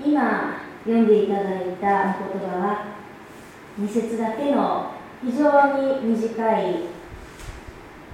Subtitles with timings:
[0.00, 2.86] 今読んでいただいた言葉は
[3.80, 6.84] 2節だけの非常に短い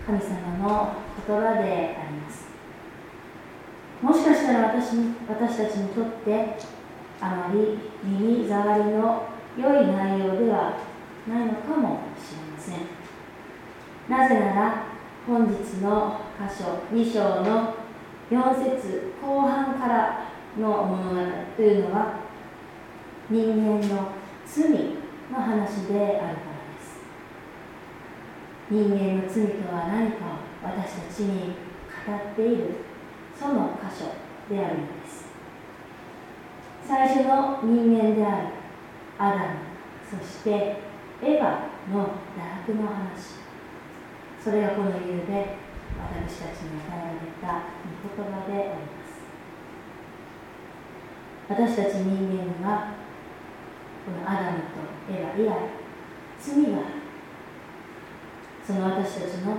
[0.07, 0.95] 神様の
[1.27, 2.49] 言葉であります。
[4.03, 4.97] もしかしたら私
[5.29, 6.57] 私たちにとって
[7.21, 10.77] あまり耳障りの良い内容では
[11.29, 13.05] ないのかもしれません。
[14.09, 14.87] なぜなら
[15.27, 17.75] 本日の箇所2章の
[18.31, 21.17] 4節後半からの物語
[21.57, 22.21] というのは
[23.31, 24.13] 人間の
[24.47, 24.71] 罪
[25.31, 27.01] の話であるからです。
[28.71, 30.29] 人間の罪とは何かを
[30.63, 31.55] 私たちに
[32.07, 32.75] 語っている
[33.39, 34.15] その箇所
[34.55, 35.27] であるのです。
[36.87, 38.49] 最初の人間である
[39.19, 39.45] アダム
[40.09, 40.51] そして
[41.23, 41.43] エヴァ
[41.93, 42.05] の
[42.37, 43.45] 堕落の話。
[44.43, 45.57] それがこの理由で
[45.99, 47.47] 私たちに与えられた
[47.81, 49.04] 御言葉であります。
[51.49, 52.29] 私たち人
[52.63, 52.95] 間は
[54.05, 54.81] このアダムと
[55.13, 55.53] エヴァ以来
[56.41, 56.87] 罪がある
[58.67, 59.59] その私たちの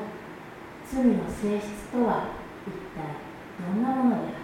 [0.83, 2.30] 罪の性質とは
[2.66, 3.05] 一体
[3.61, 4.39] どんなものであるか。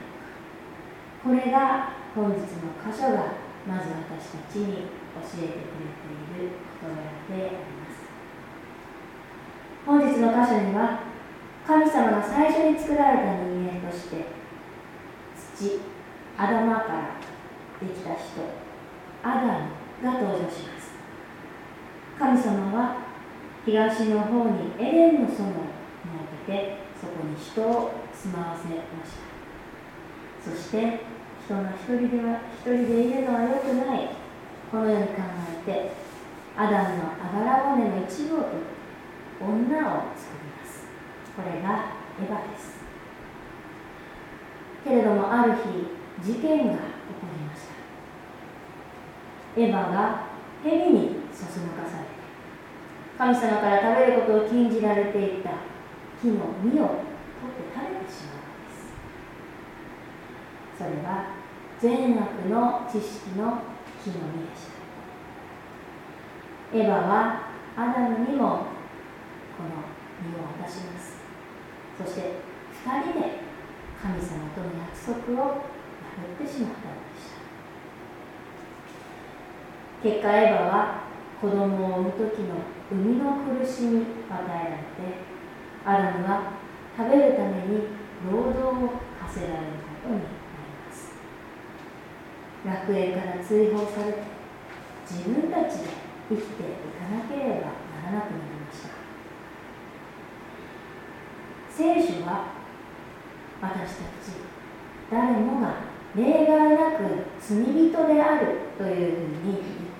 [1.24, 2.46] これが本日の
[2.78, 3.34] 箇所が
[3.68, 8.06] まず私たちに教えてくれている事柄であります。
[9.86, 11.00] 本日の箇所には
[11.66, 14.26] 神様が最初に作られた人間として
[15.36, 15.80] 土
[16.38, 17.21] アダマから
[17.82, 18.46] できた人
[19.24, 20.92] アダムが登場します。
[22.18, 22.98] 神様は
[23.66, 25.42] 東の方にエレンの園を設
[26.46, 29.12] けてそこに人を住まわせまし
[30.46, 30.52] た。
[30.52, 31.02] そして
[31.44, 34.10] 人が一人では一人でいるのは良くない。
[34.72, 35.14] このように考
[35.66, 35.92] えて
[36.56, 38.82] アダムのあばら骨の一部を取って
[39.42, 40.86] 女を作ります。
[41.36, 41.68] これが
[42.20, 42.80] エヴァです。
[44.84, 46.91] けれどもある日事件が
[49.58, 50.28] エヴァが
[50.64, 52.12] 蛇にそそのかされて
[53.18, 55.50] 神様から食べることを禁じられていた
[56.22, 56.84] 木の実を取って
[57.74, 58.74] 食べてしまうのです。
[60.78, 61.42] それは
[61.82, 63.64] 善悪の知識の
[64.04, 64.72] 木の実でした
[66.78, 67.10] エヴァは
[67.76, 68.46] アダムにも
[69.58, 69.70] この
[70.22, 71.02] 実を渡します
[71.98, 72.20] そして
[72.86, 73.42] 2人で
[74.02, 75.50] 神様との約束を破
[76.34, 77.11] ってしまったのでした
[80.04, 81.04] 結果エヴァは
[81.40, 82.56] 子供を産む時の
[82.90, 84.06] 生みの苦しみを与
[84.50, 85.22] えられて
[85.86, 86.54] アダムは
[86.98, 87.86] 食べるために
[88.32, 89.62] 労働を課せられる
[90.02, 90.26] ことになり
[90.86, 91.14] ます。
[92.66, 94.20] 楽園から追放されて
[95.10, 95.90] 自分たちで
[96.30, 96.66] 生きてい
[96.98, 98.90] かなければならなくなりました。
[101.70, 102.54] 聖書は
[103.62, 104.34] 私たち
[105.12, 105.76] 誰もが
[106.16, 107.04] 例外なく
[107.40, 108.48] 罪人である
[108.78, 109.91] というふうに言っています。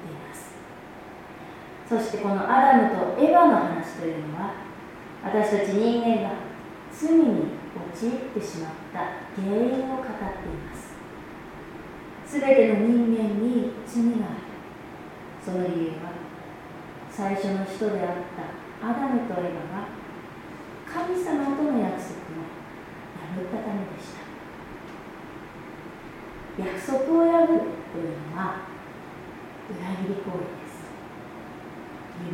[1.92, 4.54] そしてこのアダムとエヴァの話というのは
[5.26, 6.36] 私たち人間が
[6.90, 7.52] 罪に
[7.92, 9.00] 陥ってしまった
[9.36, 10.96] 原因を語っています。
[12.26, 14.48] すべての人間に罪がある。
[15.44, 16.16] その理由は
[17.12, 18.16] 最初の人であっ
[18.80, 19.92] たアダムとエヴァが
[20.88, 22.48] 神様との約束を
[23.20, 24.16] 破ったためでし
[26.56, 26.64] た。
[26.64, 28.64] 約束を破るというのは
[29.70, 30.61] 裏切り行為。
[30.61, 30.61] です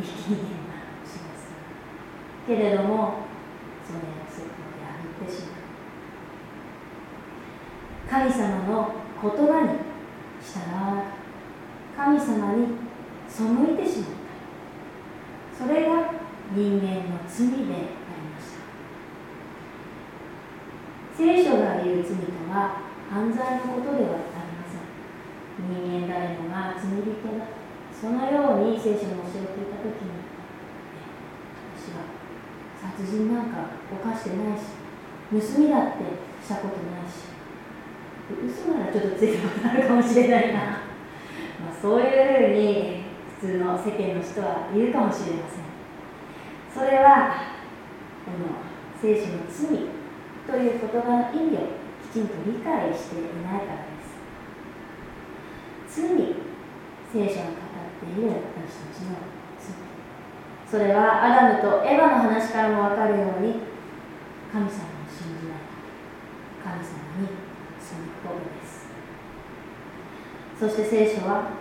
[0.08, 1.52] します
[2.46, 3.28] けれども
[3.86, 4.50] その約束を
[4.82, 4.88] 破
[5.24, 5.58] ってしまう
[8.10, 8.72] 神様の
[9.22, 9.70] 言葉に
[10.42, 11.04] 従わな
[11.98, 12.68] 神様に
[13.28, 14.10] 背いてしまっ
[15.58, 15.66] た。
[15.66, 15.90] それが
[16.54, 17.74] 人間の罪であり
[18.32, 18.62] ました。
[21.18, 22.80] 聖書が言う罪とは
[23.10, 24.86] 犯罪のことではありません。
[25.68, 27.50] 人間誰もが罪人だ
[27.92, 30.14] そのように聖書の教えていた時に
[31.76, 32.06] 私は
[32.80, 34.74] 殺人なんか犯してないし
[35.30, 36.02] 盗みだって
[36.44, 37.38] したことないし。
[38.28, 43.04] 嘘ならちょっとついてことあるかもしれないな、まあ、そういうふうに
[43.40, 45.64] 普通の世間の人は言うかもしれません。
[46.76, 47.56] それは
[48.26, 48.60] この
[49.00, 49.88] 聖書の罪
[50.46, 51.60] という言葉の意味を
[52.12, 53.96] きちんと理解していないからで
[55.88, 56.04] す。
[56.04, 56.12] 罪
[57.14, 59.16] 聖書が語っている私たちの
[60.70, 63.56] それはアダムとエヴァの話からも分かるように
[64.52, 65.64] 神様を信じない
[66.62, 66.92] 神様
[67.24, 67.28] に
[67.80, 68.88] 背くことです。
[70.60, 71.52] そして聖書は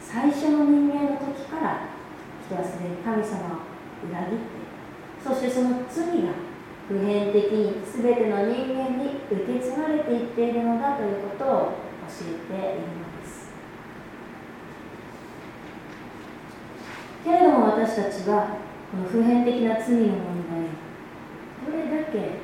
[0.00, 1.88] 最初の人間の時から
[2.44, 3.66] 人はすでに神様を
[4.10, 4.66] 裏切って
[5.22, 6.32] そしてその罪が
[6.88, 13.05] 普遍的に全ての人間に受け継がれていっているのだということを教えています。
[17.32, 18.58] るのです私たちは
[18.90, 20.70] この普遍的な罪の問題
[21.66, 22.38] どれだけ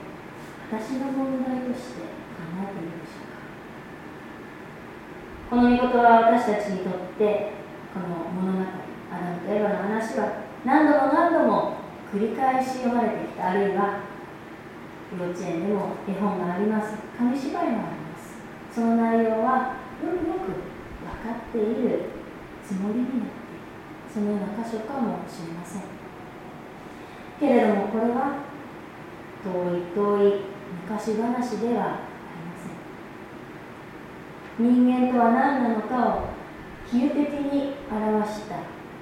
[0.71, 3.45] 私の問題として考えているでしょうか。
[5.51, 7.53] この御事は私たちにとって
[7.93, 8.65] この物語
[9.13, 11.77] アダムとエヴァの話は何度も何度も
[12.13, 14.01] 繰り返し読まれてきたあるいは
[15.13, 16.97] 幼稚園でも絵本があります。
[17.19, 18.41] 紙芝居もあります。
[18.75, 22.01] その内容はよくよく分かっている
[22.67, 23.42] つもりになっている。
[24.13, 25.83] そのような箇所かもしれません。
[27.41, 28.45] けれどもこれは
[29.43, 29.49] 遠
[29.79, 30.41] い遠い
[30.83, 31.97] 昔話ではあ
[32.37, 32.55] りま
[34.59, 34.69] せん。
[34.69, 36.29] 人間とは何なのかを
[36.87, 38.57] 比喩的に表した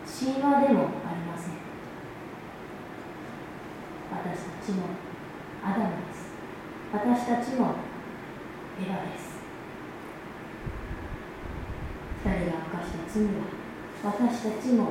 [0.06, 1.54] 神話でもありません。
[4.12, 4.86] 私たちも
[5.64, 6.30] アダムです。
[6.92, 7.74] 私たちも
[8.80, 9.40] エヴァです。
[12.24, 13.30] 二人が犯した罪は
[14.02, 14.84] 私たちも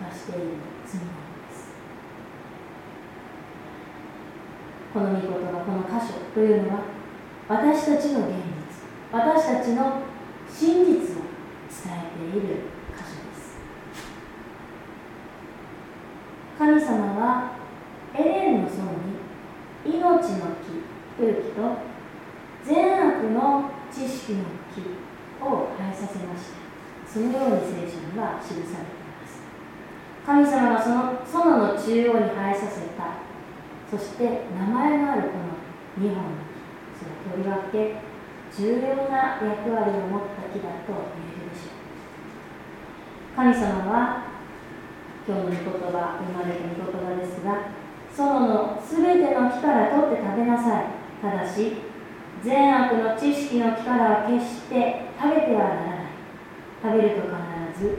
[0.00, 0.46] 犯している
[0.86, 1.12] 罪なん
[1.46, 1.68] です。
[4.92, 6.80] この御言葉この箇所というのは
[7.48, 8.68] 私たちの現実
[9.12, 10.00] 私たちの
[10.48, 11.22] 真実を
[11.68, 12.46] 伝えている
[12.96, 13.58] 箇所です。
[16.58, 17.52] 神様は
[18.14, 18.76] エレンの園
[19.84, 21.98] に命の木という木と
[22.64, 24.44] 善悪の知識の
[24.74, 24.80] 木
[25.44, 29.40] を生えさせましたそのように聖書には記されています
[30.82, 33.18] その園の中央に生えさせた。
[33.90, 36.60] そして名前のあるこの2本の木
[36.98, 37.96] それとりわけ
[38.54, 43.36] 重要な役割を持った木だと言えるでしょう。
[43.36, 44.24] 神様は
[45.26, 45.58] 今日の御言
[45.92, 47.72] 葉生まれた御言葉ですが
[48.12, 50.84] 園のすべての木から取って食べなさい。
[51.22, 51.76] ただし
[52.42, 55.98] 善悪の知識の木からは決して食べてはならない。
[56.82, 57.98] 食べると必ず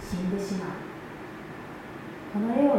[0.00, 0.89] 死んでしまう。
[2.32, 2.70] このように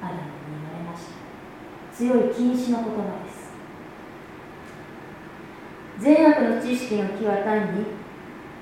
[0.00, 3.50] アダムに言われました強い禁止の言葉です
[5.98, 7.84] 善悪の知識の木は単に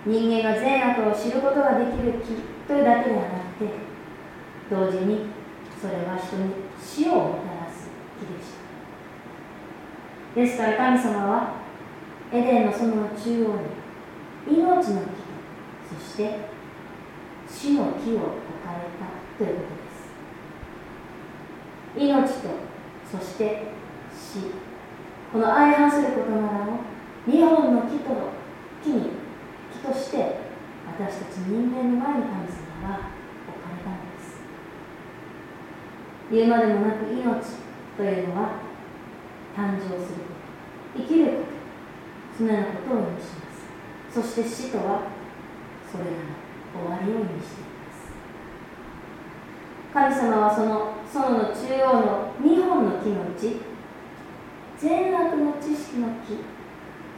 [0.07, 3.29] 人間が善悪を知ることができる木というだけではな
[3.59, 3.71] くて
[4.71, 5.27] 同時に
[5.81, 8.53] それは人に死をもたらす木でし
[10.35, 11.55] たですから神様は
[12.33, 13.59] エデンの園の中央
[14.49, 14.89] に命の木
[15.93, 16.49] そして
[17.49, 18.25] 死の木を置
[18.65, 19.05] かれた
[19.37, 19.74] ということです
[21.97, 22.49] 命と
[23.11, 23.63] そして
[24.13, 24.39] 死。
[25.33, 26.79] この相反する事柄を
[27.27, 28.11] 2本の木と
[28.83, 29.11] 木に
[29.73, 30.37] 木として
[30.87, 33.11] 私たち人間の前に神様は
[33.49, 34.43] 置かれたのです。
[36.31, 37.21] 言うまでもなく命
[37.97, 38.61] というのは
[39.57, 40.35] 誕生するこ
[40.95, 41.03] と。
[41.03, 41.55] 生きること。
[42.39, 43.65] そのようなことを意味します。
[44.15, 45.03] そして死とは
[45.91, 46.45] それらの
[46.75, 47.74] 終わりを意味しています
[49.95, 53.63] 神様はその園の中央の2本の木のうち
[54.77, 56.43] 善悪の知識の木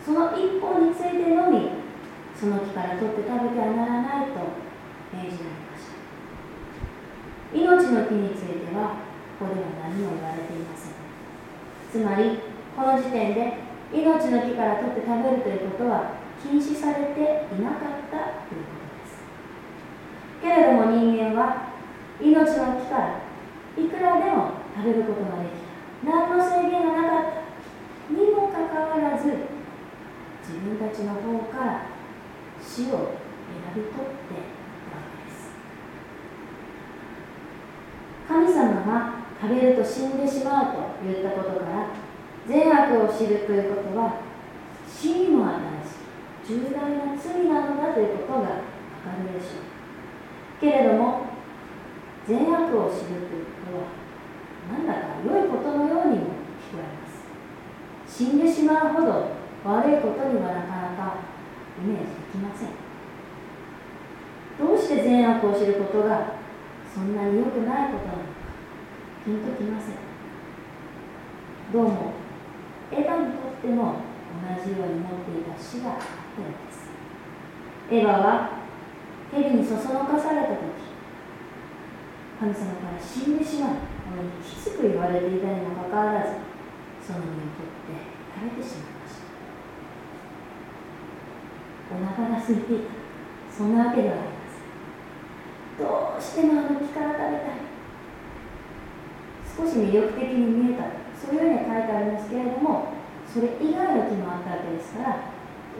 [0.05, 1.73] その1本についてのみ
[2.37, 4.44] その木から取って食べてはならないと
[5.08, 7.56] 命じられました。
[7.56, 9.00] 命の木については
[9.40, 11.00] ここでは何も言われていません。
[11.90, 12.44] つまり
[12.76, 13.56] この時点で
[13.90, 16.12] 命の木から取って食べるということは
[16.44, 19.25] 禁止されていなかったということです。
[20.43, 21.74] けれども人間は
[22.20, 23.20] 命の木から
[23.77, 25.67] いくらでも食べることができた。
[26.05, 31.87] 何の制限がなかったにもかかわらず自分たちの方から
[32.63, 32.94] 死を選
[33.75, 34.37] び取ってい
[34.87, 35.51] たわけです
[38.29, 41.91] 神様が食べると死んでしまうと言ったことから
[42.46, 44.20] 善悪を知るということは
[44.87, 45.77] 死にも与え
[46.49, 48.53] 重大な罪なのだということがわか
[49.19, 51.25] るでしょうけれども
[52.26, 53.86] 善悪を知るということは
[54.72, 56.26] なんだか良いことのようにも
[56.58, 58.18] 聞こえます。
[58.18, 59.30] 死んでしまうほど
[59.64, 61.22] 悪いことにはなかなか
[61.78, 62.68] イメージできません。
[64.58, 66.34] どうして善悪を知ることが
[66.92, 68.24] そんなに良くないことなのか
[69.24, 69.94] ピンときません。
[71.72, 72.12] どうも
[72.90, 74.00] エヴァにとっても
[74.42, 76.90] 同じように持っていた死があったようです。
[77.90, 78.50] エヴァは
[79.32, 80.75] 蛇にそそのかされた時
[82.38, 86.36] 神様から死んでしまうこのにきつく言われていたにもかかわらず
[87.00, 87.96] その身を取って
[88.36, 89.24] 食べてしまいまし
[91.88, 92.93] たお腹が空いていた
[93.56, 97.66] そんなわけではありませんどうしてもあの木から食べたい。
[99.56, 101.06] 少し魅力的に見えた。
[101.16, 102.93] そういうふうに書いてありますけれども
[103.26, 105.16] それ以外の木もあったわけですから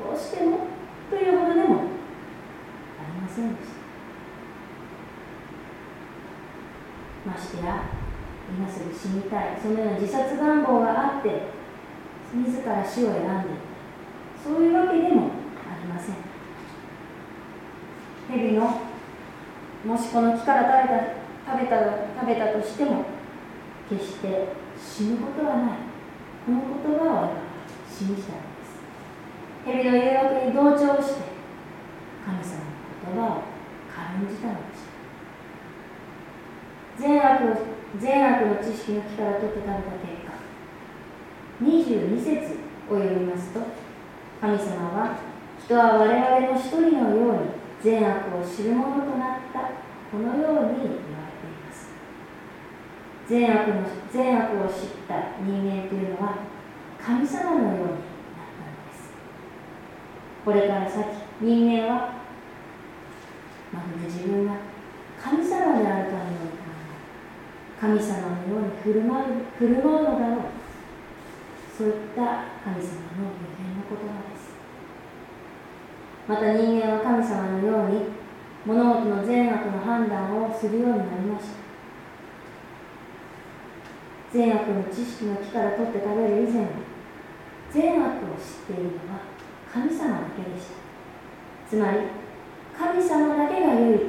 [0.03, 0.61] どうしても
[1.11, 1.83] というほどでもあ
[3.05, 3.76] りませんでした。
[7.27, 7.83] ましてや
[8.49, 9.59] 今すぐ死にたい。
[9.61, 11.51] そのような自殺願望があって
[12.33, 16.15] 自ら死を選んでいたそういうわけでもありません。
[18.31, 18.81] 蛇の
[19.85, 21.01] もしこの木から食べた
[21.47, 21.77] 食べた
[22.21, 23.05] 食べたとしても
[23.89, 25.71] 決して死ぬことはない。
[26.45, 27.31] この言葉を
[27.89, 28.79] 信じたのです。
[29.65, 31.23] 蛇の誘惑に同調して
[32.25, 32.67] 神様の
[33.15, 33.43] 言葉を
[33.91, 34.76] 軽んじたのです。
[36.99, 37.59] 善悪
[38.01, 40.33] 善悪の知識の木から取って食べた結果
[41.63, 42.57] 22節
[42.91, 43.61] を読みますと
[44.41, 45.19] 神様は
[45.63, 49.61] 人は我々の一人のように善悪を知るものとなった
[50.11, 51.91] このように言われています。
[53.29, 54.75] 善悪の善悪を知っ
[55.09, 56.39] た人間というのは
[56.99, 57.91] 神様のようになっ
[58.55, 59.11] たのです。
[60.45, 61.05] これから先
[61.41, 62.13] 人間は
[63.73, 64.55] まるで自分が
[65.21, 66.46] 神様であるかのように
[67.87, 69.25] 神様のように振る舞う
[69.57, 70.41] 振る舞うのだろう。
[71.79, 74.59] そういった神様の予言の言葉です。
[76.27, 78.03] また人間は神様のように
[78.67, 81.53] 物事の善悪の判断をするようになりました。
[84.33, 86.69] 善悪の知識の木から取って食べる以前は
[87.71, 89.21] 善悪を知っているのは
[89.73, 90.75] 神様だけでした。
[91.71, 91.99] つまり
[92.77, 94.01] 神様だけが唯一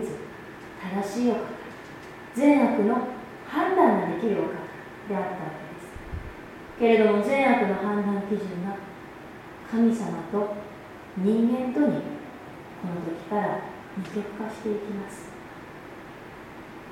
[0.82, 1.40] 正しいお方。
[2.34, 3.17] 善悪の
[3.48, 4.54] 判断ができるお方
[5.08, 5.88] であったわけです。
[6.80, 8.75] けれども善悪の判断基準が
[9.70, 10.56] 神様と
[11.18, 12.01] 人間とに
[12.82, 13.62] この時から
[13.98, 15.30] 二極化していきます。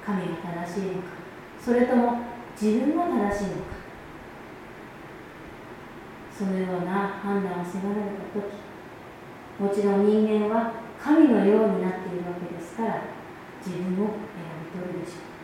[0.05, 0.27] 神が
[0.65, 1.09] 正しいのか
[1.59, 2.19] それとも
[2.59, 3.85] 自分が正しいのか。
[6.37, 8.43] そのような判断を迫られた時
[9.57, 13.01] もちろん人間は神のようになっているわけですから
[13.65, 15.34] 自分を選び取るでしょう。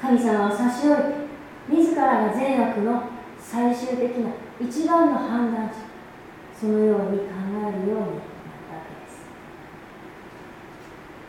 [0.00, 1.20] 神様を差し置いて
[1.68, 3.04] 自らが善悪の
[3.38, 5.74] 最終的な一番の判断者
[6.58, 8.28] そのように考えるようになっ
[8.68, 9.24] たわけです。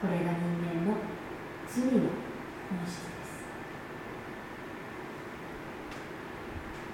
[0.01, 0.98] これが人間の
[1.68, 3.46] 罪の本質です。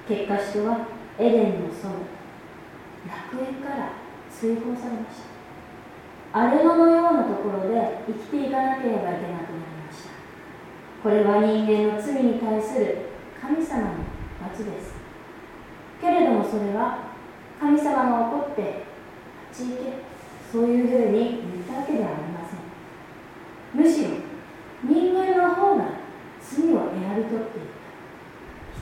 [0.07, 1.73] 結果人はエデンの園
[3.07, 3.89] 楽園から
[4.29, 5.37] 追放されました。
[6.33, 9.56] 荒れ野のようなところで生きていかなければいけなくなりました
[11.03, 12.97] これは人間の罪に対する
[13.39, 13.89] 神様の
[14.41, 14.95] 罰です。
[16.01, 16.99] けれどもそれは
[17.59, 18.83] 神様が怒って
[19.51, 19.83] 立ち行け
[20.51, 22.59] そういうふうに言ったわけではありません。
[23.73, 24.09] むしろ
[24.83, 25.85] 人間の方が
[26.39, 27.77] 罪を選び取っていた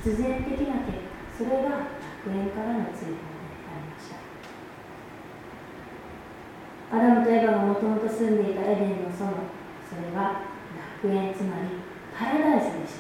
[0.04, 4.16] 必然的な結果それが楽園からの追放でありました。
[6.96, 10.42] アダムとエヴァがもともと住んでいたエデンの園それは
[11.02, 11.85] 楽園つまり
[12.18, 12.94] パラダイスでし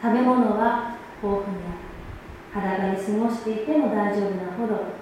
[0.00, 1.90] た食べ物は豊富にある
[2.52, 5.00] 裸に過ごしていても大丈夫なほど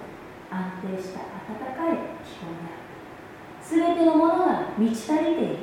[0.51, 3.95] 安定した暖かい気候である。
[3.95, 5.53] 全てのものが満ち足りている。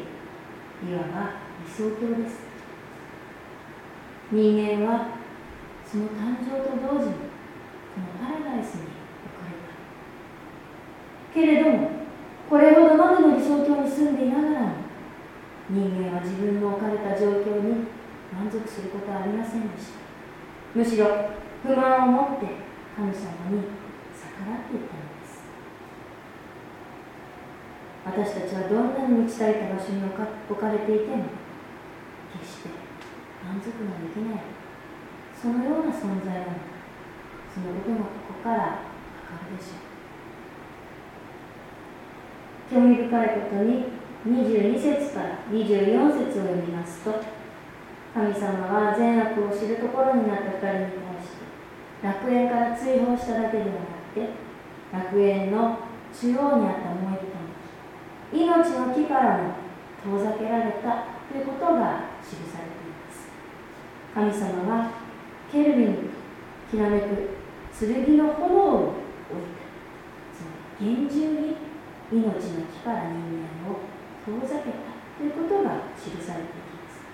[0.88, 2.47] いわば理想郷です。
[4.33, 5.09] 人間は
[5.85, 9.55] その誕生と同時にこのパラダイスに送れ
[11.23, 11.91] たけれども
[12.50, 14.86] これほどまでの理想郷に住んでいながらも
[15.68, 17.90] 人間は自分の置かれた状況に
[18.32, 19.99] 満足することはありませんでした。
[20.75, 21.06] むしろ
[21.62, 22.46] 不満を持って
[22.94, 23.66] 神様に
[24.14, 25.42] 逆らっていったのです。
[28.04, 30.14] 私たちはどんなに満ち足りた場所に置
[30.54, 31.25] かれていても
[32.38, 32.70] 決して
[33.42, 34.40] 満足ができない。
[35.35, 36.46] そのような存在なの。
[36.46, 36.76] だ
[37.52, 38.04] そのことがこ
[38.38, 38.70] こからわか
[39.50, 39.82] るでしょ
[42.70, 42.82] う。
[42.82, 47.14] 興味深いことに22節から24節を読みますと
[48.12, 51.47] 神様は善悪を知るところになった2人に対して
[52.02, 53.73] 楽園から追放しただけではな
[54.12, 54.28] くて
[54.92, 55.78] 楽園の
[56.12, 57.26] 中央にあった燃える
[58.33, 59.54] 木命の木からも
[60.02, 63.28] 遠ざけられたということが記されています。
[64.14, 64.90] 神様は
[65.50, 66.00] ケルビンと
[66.71, 67.06] きらめく
[67.78, 68.95] 剣の炎を置い
[69.54, 69.66] た。
[70.35, 71.56] つまり厳重に
[72.12, 72.33] 命の
[72.66, 73.86] 木から人間を
[74.26, 77.06] 遠ざけたということが記されています。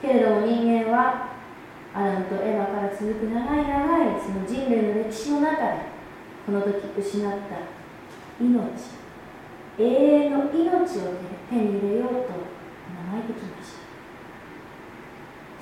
[0.00, 1.28] けれども人間は
[1.94, 5.72] アダムとエヴァから続く長い長いその人類の歴史の中で
[6.46, 7.80] この時失った。
[8.40, 8.56] 命
[9.78, 11.12] 永遠の命を
[11.50, 13.80] 手に入れようと名前てきました。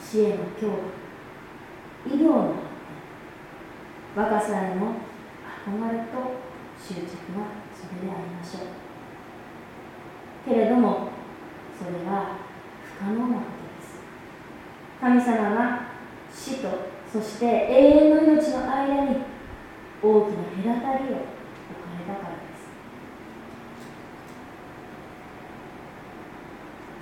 [0.01, 0.79] 死への恐怖。
[2.07, 2.55] 医療の
[4.15, 4.95] 若さへの
[5.67, 6.15] 憧れと
[6.81, 7.01] 執着
[7.37, 8.88] がそれでありましょう。
[10.49, 11.09] けれども
[11.79, 12.39] それは
[12.99, 14.01] 不可能なことです。
[15.01, 15.89] 神様が
[16.33, 16.69] 死と
[17.13, 19.17] そして永遠の命の間に
[20.03, 20.31] 大き
[20.65, 21.27] な隔たりを置か
[21.99, 22.39] れたからで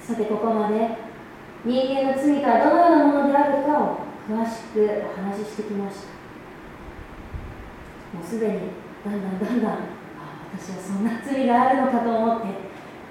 [0.00, 0.08] す。
[0.08, 0.74] さてここまで
[1.64, 3.98] 人間の罪がどのようなものであるかを
[4.28, 4.74] 詳しく
[5.04, 6.16] お話ししてきました。
[8.16, 8.60] もうすでに
[9.04, 9.78] だんだんだんだんあ
[10.52, 12.46] 私はそんな罪があるのかと思って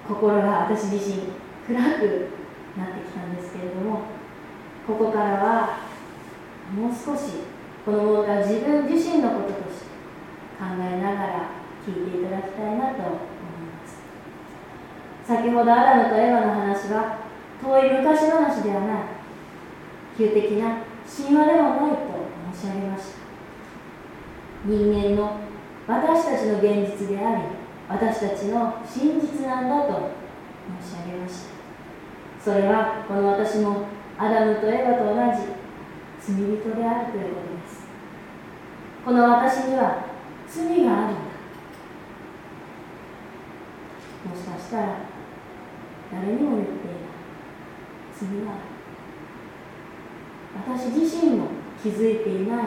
[0.08, 1.24] 心が私自身
[1.68, 2.30] 暗く
[2.78, 4.02] なってきたんですけれども
[4.86, 5.80] ここからは
[6.74, 7.46] もう少し
[7.84, 9.86] この問題を自分自身のこととして
[10.60, 11.50] 考えながら
[11.86, 13.18] 聞いていただきたいなと思い
[13.70, 14.02] ます。
[15.28, 17.20] 先ほどアダムとエヴァの話は
[17.62, 18.98] 遠い昔話ではない。
[20.18, 21.98] 旧的な神話でもないと
[22.54, 23.18] 申し上げました。
[24.66, 25.38] 人間の
[25.88, 27.44] 私たちの現実であり
[27.88, 30.12] 私たちの真実なんだと
[30.82, 31.56] 申し上げました。
[32.44, 33.86] それはこの私も
[34.18, 35.56] アダムとエヴァと同じ
[36.20, 37.86] 罪人であるということです。
[39.06, 40.06] この私には
[40.48, 41.22] 罪があるんだ。
[44.30, 44.98] もしかしたら
[46.12, 46.98] 誰にも言っていない。
[48.18, 48.62] 罪がある
[50.74, 51.48] 私自身も
[51.82, 52.66] 気づいていない。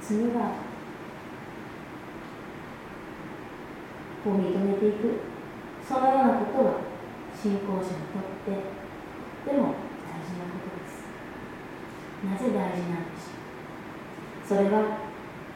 [0.00, 0.71] 罪がある
[4.30, 5.20] を認めていく。
[5.86, 6.74] そのようなことは
[7.34, 8.54] 信仰者にとって
[9.50, 9.74] でも
[10.06, 11.04] 大事なことです。
[12.24, 13.34] なぜ大事なんでしょ
[14.44, 14.46] う。
[14.46, 14.98] それは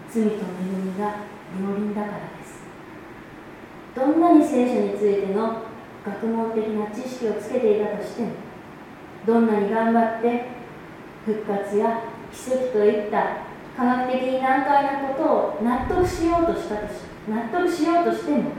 [0.08, 0.38] 罪と恵
[0.82, 1.26] みが
[1.58, 2.64] 両輪だからです。
[3.94, 5.62] どんなに聖書についての
[6.04, 8.30] 学問的な知識をつけていたとしても
[9.26, 10.48] どんなに頑張って
[11.24, 13.38] 復活や奇跡といった
[13.76, 18.50] 科学的に難解なことを納得しようとしたとして納得しようとしても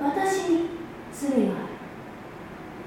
[0.00, 0.70] 私に
[1.12, 1.74] 罪がある。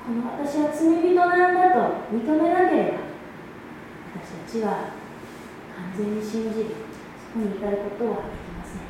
[0.06, 1.80] この私は罪人なんだと
[2.14, 3.00] 認めなければ
[4.16, 4.68] 私たちは
[5.76, 6.66] 完全に信じる。
[7.34, 8.24] そこに至ることはでき
[8.56, 8.82] ません。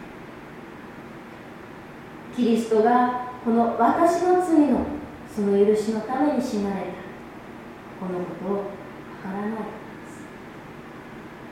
[2.36, 4.86] キリストがこの私の罪の
[5.34, 6.88] その許しのために死なれた。
[8.00, 8.64] このことをわ
[9.24, 9.58] からない。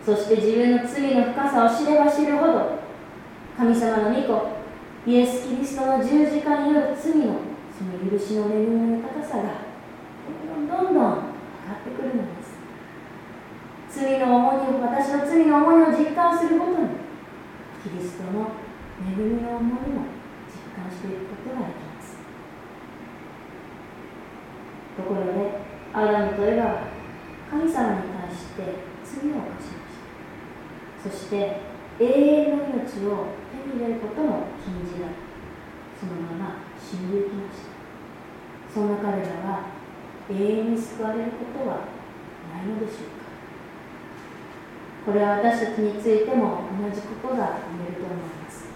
[0.05, 2.84] そして自分の罪の深さを知れば知るほど
[3.57, 4.65] 神様の御子
[5.07, 7.39] イエス・キリストの十字架による罪の
[7.71, 9.43] その許しの恵みの豊かさが
[10.51, 11.15] どんどんどんどん上がっ
[11.87, 12.55] てくるのです
[14.01, 16.89] 罪の重荷を私の罪の重荷を実感するごとに
[17.81, 18.51] キリストの
[19.07, 20.03] 恵みの重荷も
[20.51, 22.17] 実感していくことができます
[24.97, 25.31] ところで
[25.93, 26.87] アダムとエヴァは
[27.49, 28.63] 神様に対して
[29.05, 29.87] 罪を犯しま
[30.99, 35.13] したそして永遠の命を手に入れることも禁じられ
[35.95, 38.73] そのまま死んでいきました。
[38.73, 39.71] そんな彼らは
[40.29, 41.87] 永遠に救われることは
[42.51, 43.25] ないのでしょうか。
[45.05, 48.67] これは私たちについても同じことが言えると思います。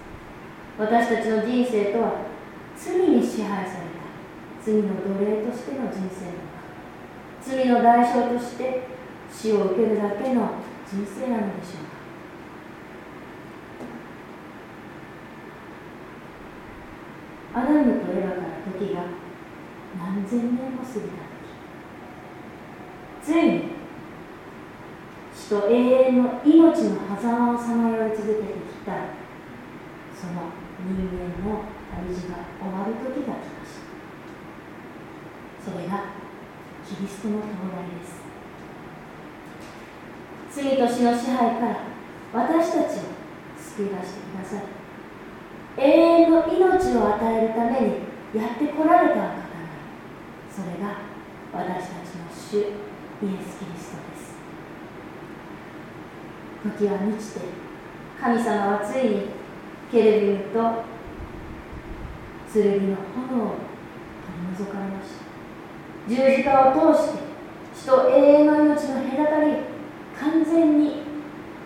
[0.78, 2.30] 私たちの人生とは
[2.78, 4.08] 罪に支配された
[4.64, 6.64] 罪の奴隷としての人生なのか
[7.42, 8.88] 罪の代償として
[9.30, 10.52] 死を受けるだけの
[10.88, 11.99] 人生なのでしょうか。
[17.60, 19.04] アダムとエラから時が
[19.98, 21.28] 何千年も過ぎた。
[23.22, 23.64] 時ついに
[25.36, 28.94] 死と永遠の命の狭間をさまよい続けてきた。
[30.16, 30.34] その
[30.80, 33.70] 人間の旅路が終わる時が来まし
[35.66, 35.72] た。
[35.72, 35.92] それが
[36.88, 38.20] キリストの到来です
[40.52, 41.70] 罪と死の支配から
[42.34, 42.84] 私た。
[42.84, 43.20] ちを
[43.58, 44.79] 救い出してください
[45.80, 47.94] 永遠の命を与えるために
[48.36, 49.32] やってこられた方が
[50.52, 51.00] それが
[51.54, 54.36] 私たちの主イエス・キリストです。
[56.78, 57.42] 時は満ちて
[58.20, 59.30] 神様はついに
[59.90, 60.84] ケルビンと
[62.54, 65.20] 剣の炎を取り除かれました。
[66.10, 67.20] 十字架を通して
[67.74, 69.52] 死と永遠の命の隔たり
[70.20, 71.04] 完全に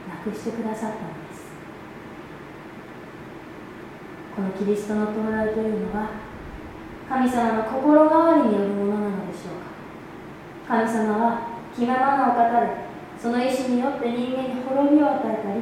[0.07, 1.23] なくしてくださったの
[4.35, 6.09] このキリストの到来というのは
[7.07, 10.81] 神様の心変わりによるものなのでしょうか。
[10.81, 12.67] 神様は気ままなお方で
[13.21, 15.61] その意志によって人間に滅びを与えたり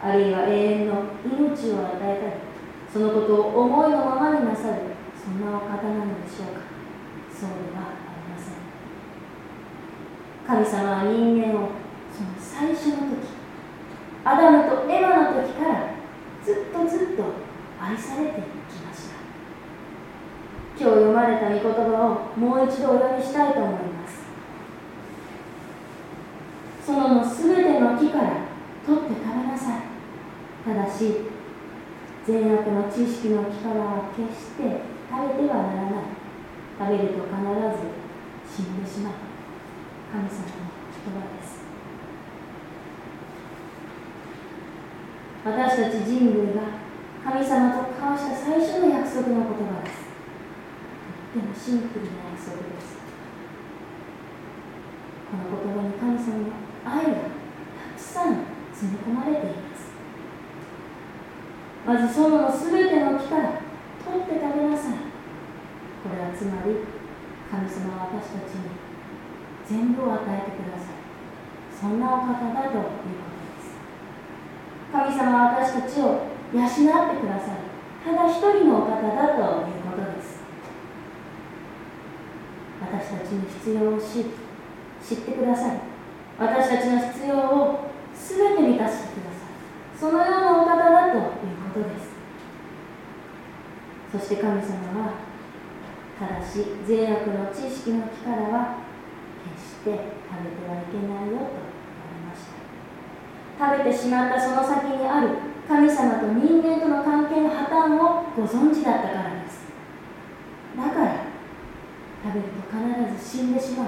[0.00, 0.92] あるいは永遠の
[1.24, 2.34] 命を与えたり
[2.92, 6.62] そのことを思いのままになさるそんなお方なのでしょうか。
[7.32, 8.62] そうではありません。
[10.46, 11.70] 神様は人間を
[12.12, 13.34] その最初の時
[14.24, 15.94] アダムとエヴァの時から
[16.44, 17.41] ずっとずっと
[17.82, 18.42] 愛されてき
[18.78, 19.16] ました。
[20.78, 24.22] 今日読まれた御言葉をもう一度お読みしたいと思います。
[26.86, 28.46] そののすべての木から
[28.86, 29.82] 取って食べなさい。
[30.64, 31.26] ただし
[32.24, 34.62] 善悪の知識の木からは決して
[35.10, 36.04] 食べてはならない。
[36.78, 37.34] 食べると必
[38.54, 39.12] ず死んでしまう。
[40.12, 40.38] 神様の
[41.02, 41.62] 言葉です。
[45.44, 45.50] 私
[45.82, 46.91] たち人類が
[47.24, 50.10] 神様と交わした最初の約束の言葉です。
[51.32, 52.98] とってもシンプルな約束です。
[55.30, 58.42] この言葉に神様の愛がたくさん
[58.74, 59.94] 詰め込まれています。
[61.86, 63.62] まずその全ての木から
[64.02, 64.98] 取って食べなさい。
[66.02, 66.82] これはつまり
[67.48, 68.66] 神様は私たちに
[69.64, 70.98] 全部を与えてください。
[71.70, 73.78] そんなお方だということです。
[74.90, 77.72] 神様は私たちを養ってくださる
[78.04, 80.42] ただ一人のお方だということです。
[82.80, 84.26] 私たちの必要を知
[85.02, 85.78] 知ってください。
[86.38, 89.98] 私たちの必要を全て満たしてください。
[89.98, 91.22] そのようなお方だという
[91.72, 92.10] ことです。
[94.10, 94.68] そして神様
[95.00, 95.12] は
[96.18, 98.78] ただし善悪の知識の木からは
[99.56, 101.48] 決して食べてはいけないよと言わ
[102.10, 102.50] れまし
[103.58, 103.78] た。
[103.78, 109.66] 食べてしまったその先にある神様と人間との関係の破綻をご存知だったからです。
[110.76, 111.24] だから
[112.24, 113.86] 食べると必ず死んでしまう。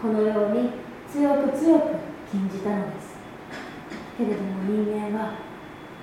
[0.00, 0.70] このように
[1.10, 1.96] 強く強く
[2.30, 3.16] 禁じたのです。
[4.16, 5.34] けれども人間は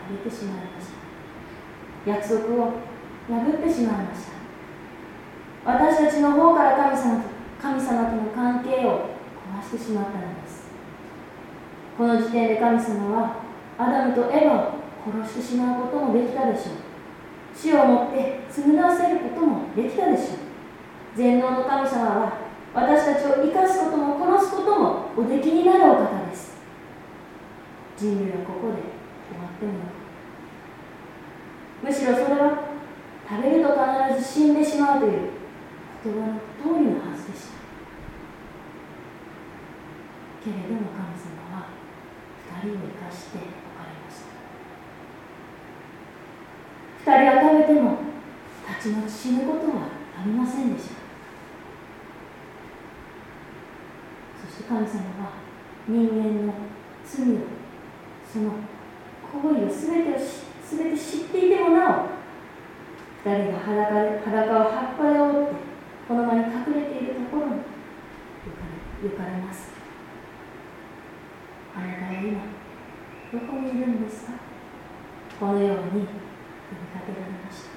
[0.09, 2.11] 食べてしまいました。
[2.11, 2.73] 約束を
[3.29, 4.33] 破ってしまいました。
[5.65, 7.29] 私たちの方から神様と
[7.61, 9.09] 神様との関係を
[9.49, 10.67] 壊してしまったのです。
[11.97, 13.35] この時点で神様は
[13.77, 14.72] アダムとエヴァを
[15.05, 16.75] 殺してしまうこともできたでしょう。
[17.55, 20.27] 死をもって償わせることもできたでしょう。
[21.15, 22.33] 全能の神様は
[22.73, 26.57] 私たちを生かすことも殺すこともおできになるお方です。
[27.97, 29.71] 人類はここで終わっても
[31.83, 32.73] むしろそれは
[33.29, 35.29] 食べると必ず死んでしまうという
[36.03, 37.53] 言葉の通りのはずでした。
[40.43, 41.71] けれども神様は
[42.51, 43.39] 2人を生かしてお
[43.79, 44.35] かれました
[46.92, 47.97] 2人は食べても
[48.65, 50.95] たちまち死ぬことはありませんでした。
[54.47, 55.33] そして神様は
[55.87, 56.53] 人間の
[57.05, 57.37] 罪を
[58.31, 58.51] その
[59.33, 65.55] 行為を全てを全て知っていてもなお二人が裸で裸を葉っぱで覆って
[66.07, 67.51] この場に隠れているところに
[69.03, 69.71] 行かれます。
[71.75, 72.41] あなたは今
[73.33, 74.33] どこにいるんですか？
[75.39, 76.07] このように
[76.73, 77.73] 呼びかけられました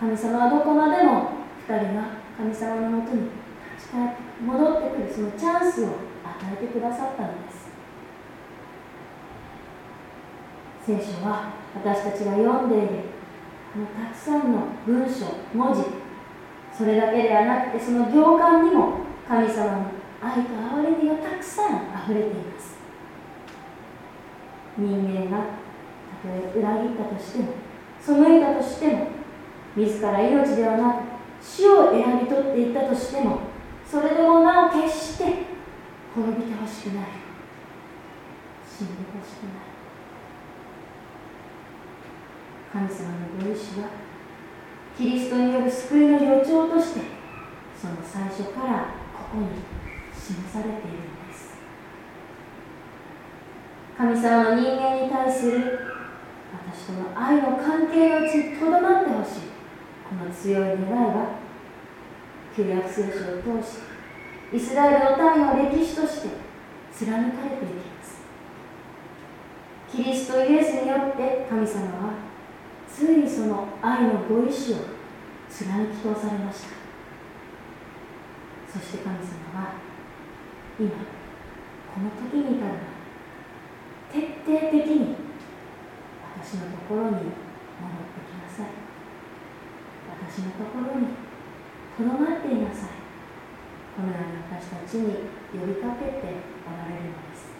[0.00, 3.22] 神様はどこまでも二人が神様のもとに
[3.76, 5.94] 立ち返って戻ってくるそのチャンスを与
[6.54, 7.70] えてくださったのです。
[10.84, 12.86] 聖書は私たちが読んでいる
[13.76, 15.84] あのたくさんの文章文字
[16.76, 18.94] それだけではなくてその行間にも
[19.28, 19.86] 神様の
[20.20, 22.76] 愛と憐れみがたくさん溢れています。
[24.76, 25.44] 人間が
[26.24, 27.48] え裏切ったとしても
[28.00, 29.06] 背いたとしても
[29.76, 30.96] 自ら命ではなく
[31.40, 33.40] 死を選び取っていったとしても
[33.88, 35.24] それでもなお決して
[36.14, 37.04] 滅びてほしくない。
[38.66, 39.72] 死んでほしくない。
[42.72, 43.88] 神様のご意志は
[44.96, 47.00] キリストによる救いの予兆として
[47.80, 49.46] その最初からここに
[50.14, 51.56] 示されているのです。
[53.96, 55.91] 神様の人間に対する
[56.52, 59.40] 私との愛の関係のうちにとどまってほしい。
[60.08, 61.38] この強い願いは
[62.54, 63.78] 旧約聖書を通し
[64.52, 66.28] イスラエルの民の歴史として
[66.92, 68.20] 貫かれていきます。
[69.90, 72.12] キリストイエスによって神様は
[72.86, 74.76] ついにその愛のご意志を
[75.48, 76.68] 貫き通されました。
[78.70, 79.22] そして神様
[79.58, 79.74] は
[80.78, 82.72] 今この時に至る
[84.12, 85.31] 徹底的に
[86.42, 88.74] 私のところに戻ってきなさい。
[90.10, 91.14] 私のところに
[91.94, 92.98] とどまっていなさい。
[93.94, 97.54] このように私たちに呼びかけておられるのです。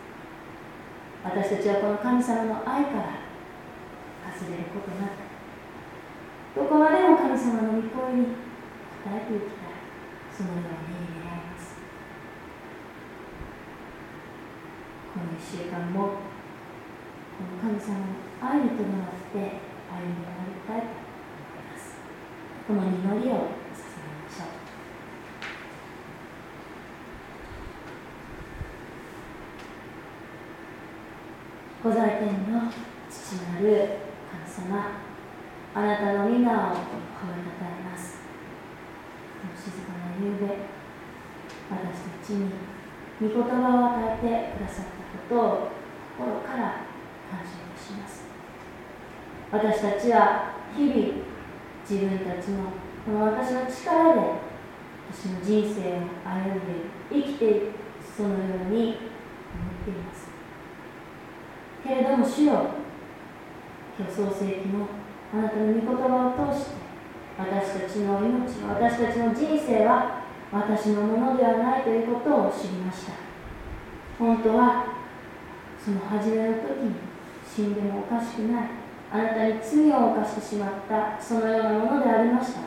[1.23, 3.23] 私たちはこの神様の愛から
[4.35, 5.31] 外れることなく
[6.59, 8.35] どこまでも神様の御声に応
[9.15, 9.79] えていきたい。
[10.35, 11.79] そのように願います。
[15.15, 16.19] この1週間も
[17.39, 21.95] この神様の愛にとどまって歩んでまいりたいと思います
[22.67, 22.91] この祈
[23.25, 24.51] りを捧げましょ
[31.87, 32.71] う御在天の
[33.09, 33.67] 父なる
[34.31, 35.03] 神様
[35.75, 38.19] あなたの皆を褒めたたえます。
[39.57, 40.59] 静かな夕べ
[41.71, 41.79] 私
[42.21, 42.51] たちに
[43.21, 45.71] 御言葉を与えてくださったことを
[46.19, 46.85] 心から
[47.31, 48.22] 感謝いたします。
[49.53, 50.97] 私たちは日々
[51.87, 52.73] 自分たちの
[53.05, 54.21] この私の力で
[55.13, 57.73] 私の人生を歩んで生きていく
[58.17, 58.97] そのように思っ
[59.85, 60.31] ています。
[61.87, 62.67] けれども主よ
[63.99, 64.89] 今日創世記の
[65.35, 66.73] あなたの御言葉を通して
[67.37, 73.13] 私たちの命私たちの人生は私のものではないということを知りました。
[74.19, 74.87] 本当は
[75.79, 76.95] その初めの時に
[77.47, 78.82] 死んでもおかしくない。
[79.13, 82.61] あなたに罪を犯してしまったそのようなものでありました。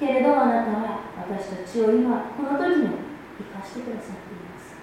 [0.00, 3.04] けれどあなたは私たちを今この時も
[3.36, 4.74] 生かしてくださっています。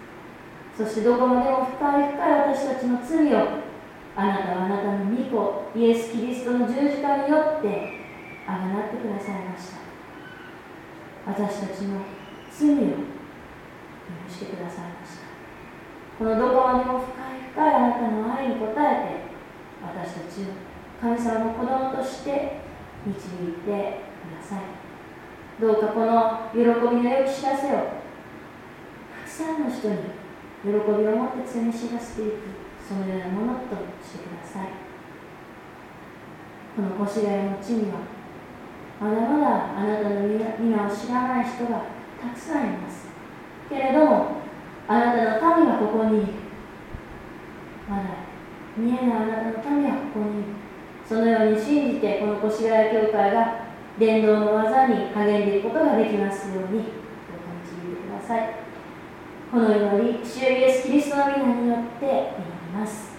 [0.77, 3.37] そしてどこまでも深い深い私たちの罪を
[4.15, 7.97] あなたはあなたの御子イエス・キリストの十字架によって
[8.45, 9.81] あがなってくださいました。
[11.25, 12.01] 私たちの
[12.51, 12.85] 罪を許
[14.29, 15.25] してくださいました。
[16.19, 19.31] このどこまでも深い深いあなたの愛に応えて
[19.81, 20.70] 私たちを
[21.01, 22.61] 神様の子供として
[23.07, 24.61] 導いてください。
[25.59, 26.65] どうかこの喜び
[27.01, 27.81] の良き知らせをた
[29.25, 29.97] くさんの人に
[30.63, 32.37] 喜びを持って積み知らせていく
[32.87, 34.67] そのようなものとしてください。
[36.75, 37.97] この越谷の地には
[39.01, 41.81] まだまだあなたの皆を知らない人が
[42.21, 43.09] たくさんいます。
[43.67, 44.41] けれども
[44.87, 46.33] あなたの民がここにいる
[47.89, 48.03] まだ
[48.77, 50.60] 見えないあなたの民はここにいる
[51.11, 53.65] そのように信じてこの越谷教会が
[53.99, 56.87] 伝道の技に励んでいくことができますようにどうか
[57.65, 58.55] 導いてください
[59.51, 63.11] この祈り主イエスキリストの皆によって祈ります。